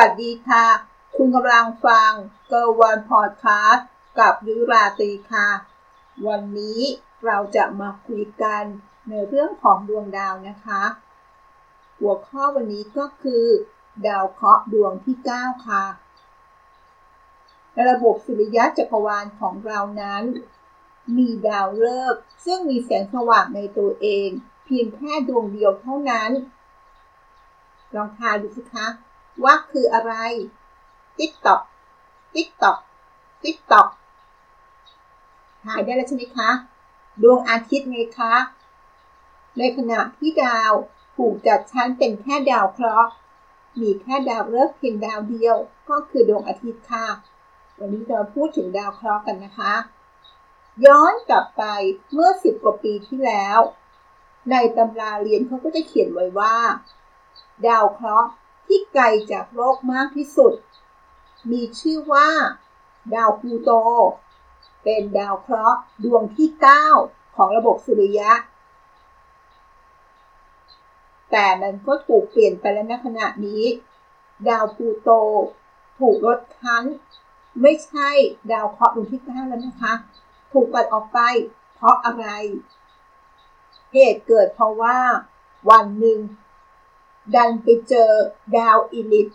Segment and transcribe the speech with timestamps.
[0.00, 0.66] วัสดีค่ะ
[1.16, 2.12] คุณกำลังฟัง
[2.48, 3.86] เกอร์วันพอดคาสต์
[4.18, 5.48] กับยุราตีค่ะ
[6.26, 6.80] วันนี้
[7.26, 8.62] เราจะมาคุยกัน
[9.08, 10.82] ในเรื่องของดวงดาวนะคะ
[11.98, 13.46] หัวข้อวันนี้ก็คือ
[14.06, 15.84] ดาวเคราะห์ดวงที่ 9 ค่ะ
[17.72, 20.22] ในระบบสุริยะจักรวาลของเรานั้น
[21.16, 24.28] มีดาวฤกษ์ซึ่งมีแสงสว่างในตัวเอง
[24.64, 26.30] เพียงแค่ดวงเดียวเท่านั้น
[27.94, 28.88] ลองทายดูสิคะ
[29.44, 30.12] ว่าคืออะไร
[31.18, 31.62] ติ๊กตอก
[32.34, 32.78] ติ๊กตอก
[33.42, 33.88] ติ๊กตอก
[35.64, 36.50] ทายได้แล้วใช่ไหมคะ
[37.22, 38.34] ดวงอาทิตย์ไงคะ
[39.58, 40.72] ในขณะที่ดาว
[41.16, 43.10] ถูกจัดชั้นเป็นแค่ดาวเคราะห์
[43.80, 45.56] มีแค่ดาวฤกษ์เพียงดาวเดียว
[45.90, 47.06] ก็คือดวงอาทิตย์ค่ะ
[47.78, 49.74] วันนี้เราพูดถึงดาวเคราะห์กันนะคะ
[50.86, 51.64] ย้อนกลับไป
[52.12, 53.58] เมื่อสิบกว่าปีที่แล้ว
[54.50, 56.56] ในตำราเรียนเขาก็จะเขียนไว้ว่า
[57.66, 58.30] ดาวเคราะห์
[58.70, 60.52] ที่ไกลจากโลกมากที่สุด
[61.50, 62.28] มีชื่อว่า
[63.14, 63.70] ดาวพลูโต
[64.82, 66.48] เป็นดาวเคราะห์ดวงที่
[66.92, 68.32] 9 ของระบบสุริยะ
[71.30, 73.64] แต่มันก็ถูกเปลี่ยนไปแล้วในขณะนี้
[74.48, 75.10] ดาวพลูโต
[75.98, 76.84] ถูกลดคั้น
[77.62, 78.10] ไม่ใช่
[78.52, 79.94] ดาวเคราะห์ดวงที่ 9 แล้วนะคะ
[80.52, 81.18] ถูกปัดออกไป
[81.74, 82.26] เพราะอะไร
[83.92, 84.98] เหตุเกิดเพราะว่า
[85.70, 86.18] วันหนึ่ง
[87.34, 88.10] ดันไปเจอ
[88.58, 89.28] ดาวอีริส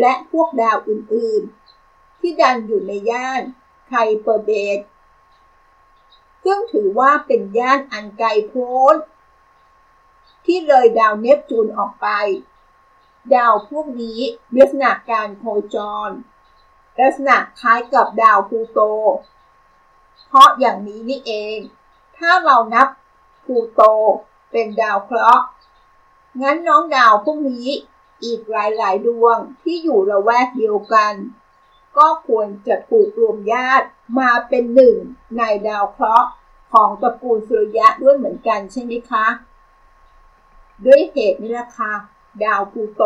[0.00, 3.42] และพวกดาวอื่นๆ ที่ดันอยู่ในย่าน
[3.88, 4.78] Kuiper Belt
[6.44, 8.94] ซึ่งถือว่าเป็นย่านอันไกลโพ้น
[10.44, 12.08] ที่เลยดาวเนปจูนออกไป
[13.34, 14.20] ดาวพวกนี้
[14.56, 15.76] ลักษณะการโคจ
[16.08, 16.10] ร
[17.00, 18.78] ลักษณะคล้ายกับดาวพูโต
[20.26, 21.58] เพราะอย่างนี้นี่เอง
[22.18, 22.88] ถ้าเรานับ
[23.44, 23.82] พูโต
[24.50, 25.46] เป็นดาวเคราะห์
[26.40, 27.68] งั้นน้องดาวพวกนี้
[28.24, 31.12] อีกหลายๆ ดวงที่อยู่ระแวกเดียวกัน
[31.98, 33.86] ก็ควรจะถูกรวมญาติ
[34.18, 34.96] มาเป็นหนึ่ง
[35.38, 36.28] ในดาวเคราะห์
[36.72, 39.26] ของตระกูลสุริยะด้วยเหมือนกันใช่ไหมคะ
[40.84, 41.92] ด้วยเหตุนี้ละค่ะ
[42.44, 43.02] ดาวพูโต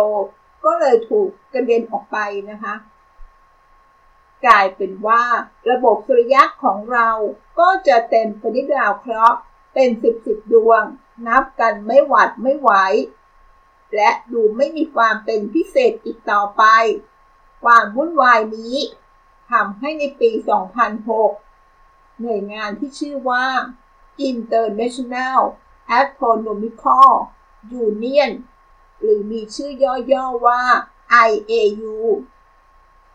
[0.65, 2.19] ก็เลยถูกกระเด็นออกไป
[2.51, 2.75] นะคะ
[4.47, 5.23] กลายเป็นว่า
[5.71, 7.11] ระบบสุริยะของเรา
[7.59, 9.39] ก็จะเต็มไปด้วยดาวเคราะห์
[9.75, 10.83] เป็นสิบสิบดวง
[11.27, 12.71] นับกันไม่หวัดไม่ไหว
[13.95, 16.65] และดูไม่มีความเป็นพิเศษอีกต่อไป
[17.65, 18.77] ความวุ่นวายนี้
[19.51, 20.31] ทำให้ในปี
[21.27, 23.45] 2006 หน่วยงานที่ชื่อว่า
[24.31, 25.41] International
[25.99, 27.11] Astronomical
[27.87, 28.31] Union
[29.01, 29.71] หรือมีชื่อ
[30.13, 30.63] ย่อๆว่า
[31.29, 31.97] IAU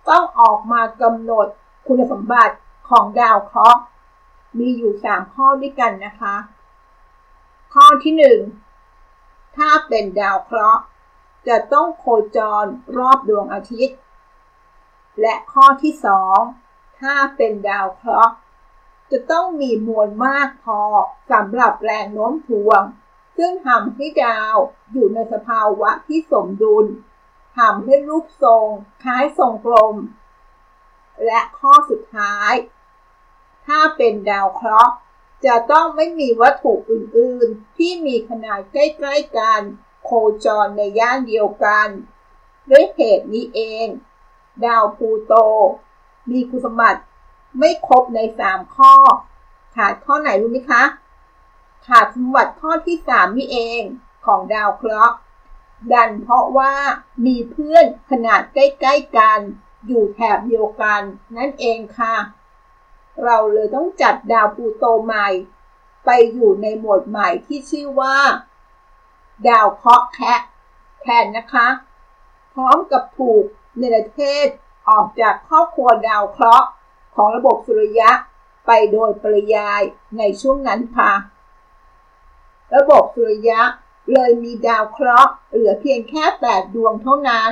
[0.10, 1.48] ต้องออกมากำหนด
[1.88, 2.56] คุณสมบัติ
[2.90, 3.82] ของดาวเคราะห์
[4.58, 6.36] มีอยู่ 3 ข้อด้วยกันนะคะ
[7.74, 8.61] ข้อที่ 1
[9.58, 10.84] ถ้าเป็นดาวเคราะห์
[11.48, 12.06] จะต้องโค
[12.38, 12.66] จร
[12.98, 13.98] รอบดวงอาทิตย์
[15.22, 16.38] และข้อที่สอง
[17.00, 18.34] ถ้าเป็นดาวเคราะห์
[19.12, 20.82] จะต้องมีมวลมากพอ
[21.32, 22.84] สำหรับแรงโน้มถ่วง
[23.38, 24.56] ซึ่งทำให้ดาว
[24.92, 26.86] อยู่ในสภาวะที่สมดุล
[27.58, 28.66] ทำให้รูปทรง
[29.04, 29.96] คล้ายทรงกลม
[31.26, 32.54] และข้อสุดท้าย
[33.68, 34.94] ถ้าเป็นดาวเคราะห์
[35.46, 39.62] จะต้องไม่มีวัตถุอื่นๆ ที่มีขนาดใกล้ๆกัน
[40.04, 40.12] โค
[40.46, 41.88] จรในย่านเดียวกัน
[42.70, 43.88] ด้วยเหตุนี้เอง
[44.66, 45.34] ดาวพูโต
[46.30, 47.02] มีคุณสมบัติ
[47.60, 48.94] ไม่ครบใน 3 ข้อ
[49.76, 50.84] ขาดข้อไหนรู้ไหมคะ
[51.88, 53.82] ขาดสมบัติข้อที่ 3 นี่เอง
[54.26, 55.16] ของดาวเคราะห์
[55.94, 56.74] ดันเพราะว่า
[57.26, 59.40] มีเพื่อนขนาดใกล้ๆกัน
[59.88, 61.02] อยู่แถบเดียวกัน
[61.38, 62.16] นั่นเองค่ะ
[63.26, 65.28] เราเลยต้องจัดดาวพูโตใหม่
[66.06, 68.18] ไปอยู่ในหมวดใหม่ที่ชื่อว่า
[69.50, 70.42] ดาวเคราะห์แคะ
[71.02, 71.68] แทนนะคะ
[72.54, 73.44] พร้อมกับถูก
[73.78, 74.48] เนรเทศ
[74.90, 76.68] ออกจากครอบครัวดาวเคราะห์
[77.16, 78.12] ของระบบสุริยะ
[78.66, 79.82] ไปโดยปริยาย
[80.18, 81.12] ในช่วงนั้นค่ะ
[82.76, 83.62] ระบบสุริยะ
[84.14, 87.52] เลยมีดาวเคราะห์เหลือเพียงแค่8ดวงเท่านั้น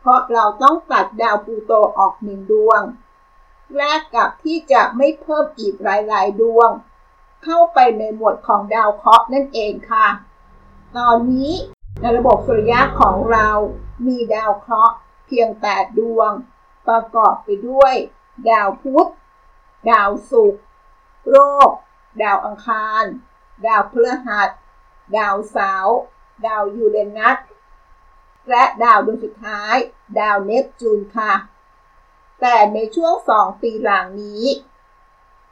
[0.00, 2.82] เพราะเราต้องตัดดาวปูโตออกหนึ่งดวง
[3.76, 6.70] แลกกับที่จะไม่เพิ่มอีกหลายๆ ดวง
[7.44, 10.06] เข้าไปในหมวดของดาวเคราะห์นั่นเองค่ะ
[10.96, 11.52] ตอนนี้
[12.00, 13.48] ในระบบสุริยะของเรา
[14.06, 14.94] มีดาวเคราะห์
[15.26, 16.30] เพียง 8 ดวง
[16.88, 17.94] ประกอบไปด้วย
[18.50, 19.08] ดาวพุธ
[19.90, 20.62] ดาวศุกร์
[21.28, 21.36] โล
[21.68, 21.70] ก
[22.22, 23.04] ดาวอังคาร
[23.66, 24.50] ดาวพฤหัส
[25.16, 25.98] ดาวเสาร์
[26.46, 27.38] ดาวยูเรนัส
[28.50, 29.76] และดาวดวงสุดท้าย
[30.20, 31.32] ดาวเนปจูนค่ะ
[32.46, 34.44] แต่ในช่วงสองปีหลังนี้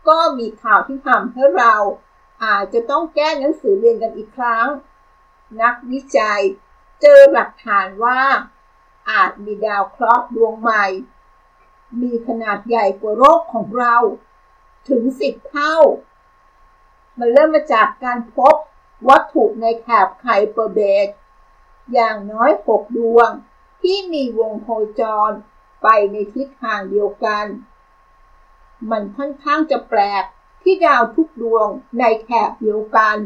[0.09, 1.75] ก็มีข่าวที่ทำให้เรา
[2.45, 4.69] อาจจะต้องแก้หนังสือเรียนกันอีกครั้ง
[5.63, 6.41] นักวิจัย
[7.01, 8.21] เจอหลักฐานว่า
[9.11, 10.87] อาจมีดาวเคราะห์ดวงใหม่
[12.03, 13.97] มีขนาดใหญ่กว่าโลกของเรา
[14.89, 15.77] ถึงสิบเท่า
[17.19, 18.55] มันเริ่มมาจากการพบ
[19.09, 21.09] วัตถุในแถบไคเปอร์เบต
[21.93, 23.31] อย่างน้อยหกดวง
[23.83, 24.69] ที่มีวงโค
[25.01, 25.33] จร
[25.83, 27.47] ไปในทิศทางเดียวกัน
[28.91, 30.25] มันค่อนข้างจะแปลก
[30.63, 31.69] ที่ดาวทุกดวง
[31.99, 33.17] ในแถบเดียวกัน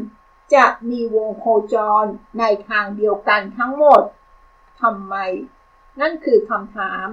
[0.55, 2.05] จะมีวงโคจร
[2.39, 4.01] ในทางเดียวกันทั้งหมด
[4.81, 5.15] ทำไม
[5.99, 7.07] นั่นคือคำถาม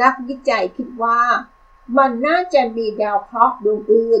[0.00, 1.20] นักวิจัยคิดว่า
[1.96, 4.14] มันน่าจะมีดาวเคราะห์ดวงอื่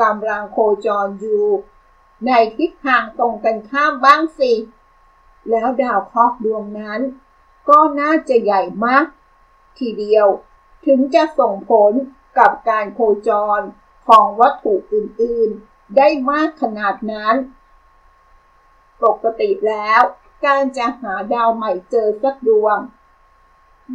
[0.00, 1.46] กำลังโคจรอยู่
[2.26, 4.52] ในทิศทางตรงกันข้ามบ้างสิ
[5.50, 7.00] แล้วดาวเคราะห์ดวงนั้น
[7.68, 9.06] ก็น่าจะใหญ่มาก
[9.78, 10.26] ทีเดียว
[10.86, 11.92] ถึงจะส่งผล
[12.38, 13.60] กับการโคจร
[14.08, 17.34] ของวัตถุอื่นๆ ได้มากขนาดนั้น
[19.04, 20.02] ปกติแล้ว
[20.46, 22.78] การจะหาดาวใหม่เจอสักดวง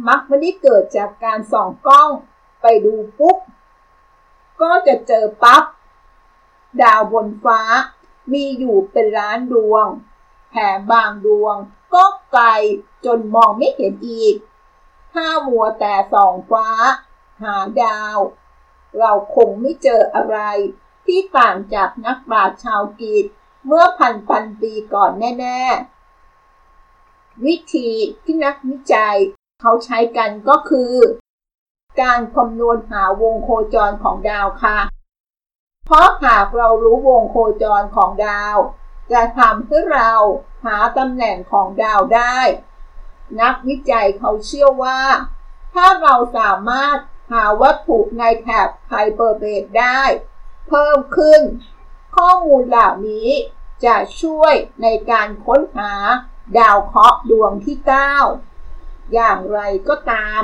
[0.06, 2.10] มักไม่ได้เกิดจากการส่องกล้อง
[2.62, 3.36] ไปดูปุ๊บ
[4.60, 5.64] ก็จะเจอปับ๊บ
[6.82, 7.60] ดาวบนฟ้า
[8.32, 9.86] มีอยู่เป็นล้านดวง
[10.50, 11.56] แถมบางดวง
[11.94, 12.44] ก็ไกล
[13.04, 14.34] จนมองไม่เห็นอีก
[15.12, 16.68] ถ้ามัวแต่ส่องฟ้า
[17.42, 18.18] หาดาว
[18.98, 20.38] เราคงไม่เจออะไร
[21.06, 23.24] ที่ต่างจากนักปราชญ์ชาวกรีก
[23.66, 25.10] เมื่อพันพันปีก่อน
[25.40, 27.90] แน่ๆ วิธี
[28.24, 29.16] ที่นักวิจัย
[29.60, 30.94] เขาใช้กันก็คือ
[32.00, 34.78] การคำนวณหาวงโคจรของดาวค่ะ
[35.86, 38.56] เพราะหากเรารู้วงโคจรของดาว
[39.12, 40.12] จะทำให้เรา
[40.64, 42.38] หาตำแหน่งของดาวได้
[43.40, 45.00] นักวิจัยเขาเชื่อว่า
[45.74, 46.98] ถ้าเราสามารถ
[47.32, 50.02] หาวัตถุในแถบไฮเปอร์เบดได้
[50.68, 51.40] เพิ่มขึ้น
[52.16, 53.28] ข้อมูลเหล่านี้
[53.84, 55.92] จะช่วยในการค้นหา
[56.58, 57.76] ดาวเคราะห์ดวงที่
[58.46, 60.42] 9 อย่างไรก็ตาม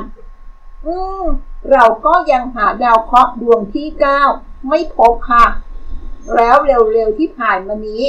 [0.87, 1.25] อืม
[1.73, 3.89] เราก็ยังหาดาวเคราะห์ดวงที่
[4.29, 5.47] 9 ไม่พบค่ะ
[6.35, 8.05] แล้วเร็วๆที่ผ่านมานี้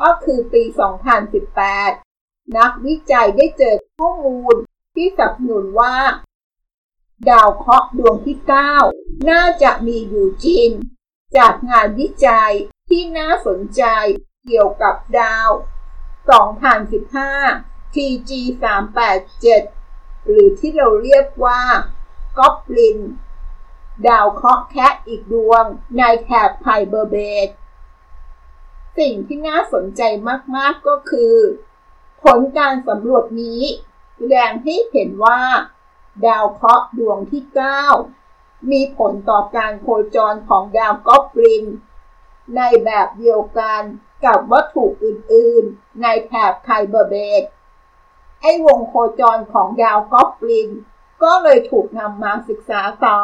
[0.00, 2.05] ก็คือปี 2018
[2.56, 4.56] นักวิจัยได้เจอข้อมูล
[4.94, 5.96] ที่สนับสนุนว่า
[7.30, 8.38] ดาวเคราะห์ดวงที่
[8.82, 10.68] 9 น่าจะมีอยู่จริง
[11.36, 12.52] จากงานวิจัย
[12.88, 13.82] ที่น่าสนใจ
[14.46, 15.50] เกี่ยวกับดาว
[16.72, 18.30] 2015 TG
[19.08, 21.62] 387 หรือที่เราเรียกว่า
[22.38, 22.98] ก๊อบลิน
[24.08, 25.64] ดาวเคราะห์แคะอีกดวง
[25.98, 27.16] ในแถบไพเบอร์เบ
[27.46, 27.48] ด
[28.98, 30.02] สิ่งที่น่าสนใจ
[30.56, 31.34] มาก ๆ ก็คือ
[32.26, 33.62] ผลการสำรวจนี้
[34.16, 35.40] แสดงให้เห็นว่า
[36.26, 37.42] ดาวเคราะห์ดวงที่
[38.06, 41.64] 9 มีผลต่อการโคจรของดาวก๊อบลิน
[42.56, 43.82] ในแบบเดียวกัน
[44.24, 47.42] กับวัตถุอื่นๆ ในแถบไคเบอร์เบด
[48.40, 50.70] ไอวงโคจรของดาวก๊อบลิน
[51.22, 53.18] ก็เลยถูกนำมาศึกษาต่อ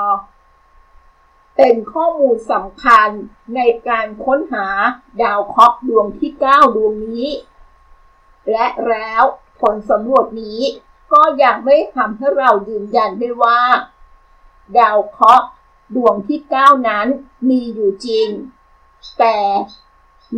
[1.57, 3.09] เป็นข้อมูลสำคัญ
[3.57, 4.67] ในการค้นหา
[5.23, 7.29] ดาวเคราะห์ดวงที่ 9 ดวงนี้
[8.51, 9.25] และแล้ว
[9.61, 10.61] ผลสำรวจนี้
[11.13, 13.61] ก็ยังไม่ทำให้เรายืนยันได้ว่า
[14.79, 15.47] ดาวเคราะห์
[15.97, 17.07] ดวงที่ 9 นั้น
[17.49, 18.29] มีอยู่จริง
[19.19, 19.39] แต่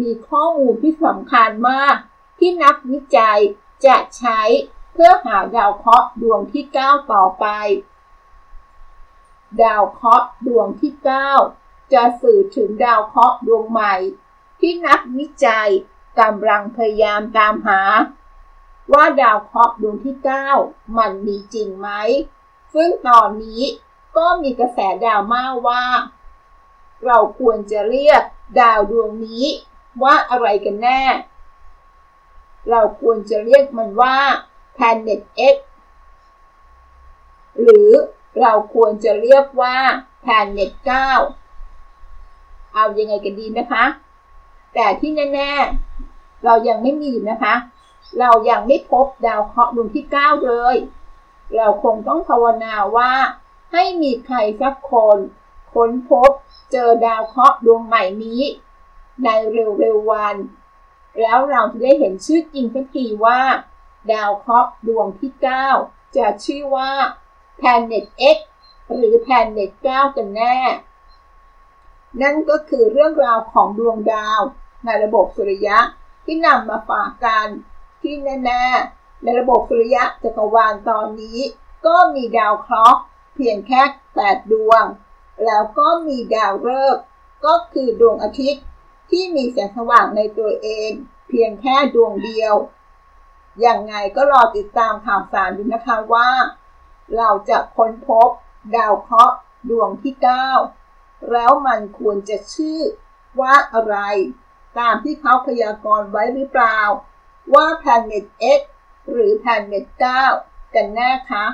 [0.00, 1.96] มีข้อมูลที่สำคัญมาก
[2.38, 3.38] ที่นักวิจัย
[3.86, 4.40] จะใช้
[4.92, 7.46] เพื่อหาดาวเคราะห์ดวงที่ 9 ต่อไป
[9.62, 10.92] ดาวเคราะห์ดวงที่
[11.42, 13.94] 9 จะสื่อถึงดาวเคราะห์ดวงใหม่
[14.60, 15.70] ที่นักวิจัย
[16.20, 17.80] กำลังพยายามตามหา
[18.92, 20.16] ว่าดาวเคราะห์ดวงที่
[20.56, 21.88] 9 มันมีจริงไหม
[22.74, 23.62] ซึ่งตอนนี้
[24.16, 25.84] ก็มีกระแสดราม่าว่า
[27.06, 28.22] เราควรจะเรียก
[28.60, 29.44] ดาวดวงนี้
[30.02, 31.02] ว่าอะไรกันแน่
[32.70, 34.16] เราควรจะเรียกมันว่า
[34.76, 35.20] Planet
[35.54, 35.56] X
[37.62, 37.90] หรือ
[38.40, 39.76] เราควรจะเรียกว่า
[40.24, 40.70] Planet
[41.48, 43.84] 9เอายังไงกันดีนะคะ
[44.74, 45.83] แต่ที่แน่ ๆ
[46.44, 47.54] เรายังไม่มีนะคะ
[48.20, 50.76] เรายังไม่พบดาวเคราะห์ดวงที่9เลย
[51.56, 53.12] เราคงต้องภาวนาว่า
[53.72, 55.18] ให้มีใครสักคน
[55.72, 56.30] ค้นพบ
[56.72, 58.42] เจอดาวเคราะห์ดวงใหม่นี้
[59.24, 60.36] ในเร็วๆวัน
[61.20, 63.40] แล้วเราจะได้เห็นชื่อจริงสักทีว่า
[64.12, 65.32] ดาวเคราะห์ดวงที่
[65.74, 66.90] 9 จะชื่อว่า
[67.60, 68.04] Planet
[68.36, 68.38] X
[68.94, 70.56] หรือ Planet 9 กันแน่
[72.22, 74.40] นั่นก็คือเรื่องราวของดวงดาว
[74.84, 75.78] ในระบบสุริยะ
[76.24, 77.46] ที่นำมาฝากกัน
[78.02, 78.14] ที่
[78.44, 81.38] แน่ๆในระบบสุริยะจักรวาลตอนนี้
[81.86, 83.00] ก็มีดาวเคราะห์
[83.34, 83.82] เพียงแค่
[84.16, 84.84] 8 ดวง
[85.44, 87.02] แล้วก็มีดาวฤกษ์
[87.46, 88.64] ก็คือดวงอาทิตย์
[89.10, 90.90] ที่มีแสงสว่างในตัวเอง
[91.28, 92.54] เพียงแค่ดวงเดียว
[93.60, 96.28] อยังไงก็รอติดตามข่าวสารดูนะคะว่า
[97.16, 98.28] เราจะค้นพบ
[98.76, 99.36] ดาวเคราะห์
[99.70, 100.14] ดวงที่
[100.72, 102.80] 9 แล้วมันควรจะชื่อ
[103.40, 103.96] ว่าอะไร
[104.78, 106.78] ตามที่เขาพยากรณ์ไว้หรือเปล่า
[107.54, 108.24] ว่า Planet
[108.58, 108.60] X
[109.10, 109.84] หรือ Planet
[110.30, 111.46] 9 กันแน่คะ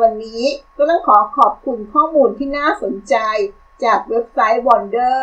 [0.00, 0.44] วันนี้
[0.76, 3.16] ก็ต้องขอขอบคุณข้อมูลที่น่าสนใจ
[3.84, 5.20] จากเว็บไซต์ Wonder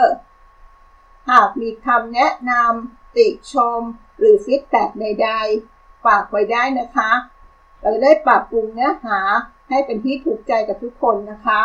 [1.30, 3.82] หากมีคำแนะนำติชม
[4.18, 7.12] หรือฟีดแบ็กใดๆ ฝากไว้ได้นะคะ
[7.80, 9.20] เราจะได้ปรับปรุงเนื้อหา
[9.70, 11.62] ให้เป็นที่ถูกใจกับทุกคนนะคะ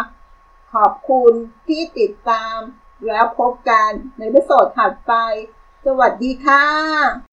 [0.75, 1.32] ขอบคุณ
[1.68, 2.58] ที่ติดตาม
[3.07, 5.12] แล้วพบกันในวิดีโอถัดไป
[5.87, 7.29] สวัสดีค่ะ